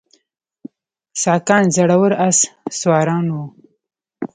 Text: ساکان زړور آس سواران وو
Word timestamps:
ساکان 1.23 1.63
زړور 1.75 2.11
آس 2.27 2.39
سواران 2.79 3.25
وو 3.33 3.43